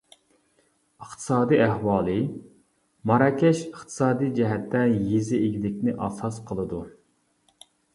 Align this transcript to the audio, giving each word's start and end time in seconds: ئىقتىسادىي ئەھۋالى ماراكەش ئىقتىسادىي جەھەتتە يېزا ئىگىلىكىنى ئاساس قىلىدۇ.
ئىقتىسادىي 1.03 1.59
ئەھۋالى 1.65 2.15
ماراكەش 3.13 3.63
ئىقتىسادىي 3.69 4.35
جەھەتتە 4.43 4.85
يېزا 4.91 5.47
ئىگىلىكىنى 5.47 5.99
ئاساس 6.09 6.47
قىلىدۇ. 6.51 6.87